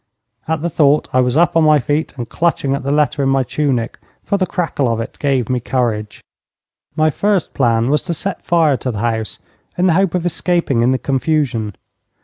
At 0.47 0.63
the 0.63 0.69
thought 0.71 1.09
I 1.13 1.21
was 1.21 1.37
up 1.37 1.55
on 1.55 1.63
my 1.63 1.77
feet 1.77 2.15
and 2.17 2.27
clutching 2.27 2.73
at 2.73 2.81
the 2.81 2.91
letter 2.91 3.21
in 3.21 3.29
my 3.29 3.43
tunic, 3.43 3.99
for 4.23 4.35
the 4.35 4.47
crackle 4.47 4.87
of 4.91 4.99
it 4.99 5.19
gave 5.19 5.47
me 5.47 5.59
courage. 5.59 6.23
My 6.95 7.11
first 7.11 7.53
plan 7.53 7.91
was 7.91 8.01
to 8.09 8.15
set 8.15 8.41
fire 8.41 8.77
to 8.77 8.89
the 8.89 8.97
house, 8.97 9.37
in 9.77 9.85
the 9.85 9.93
hope 9.93 10.15
of 10.15 10.25
escaping 10.25 10.81
in 10.81 10.89
the 10.91 10.97
confusion. 10.97 11.75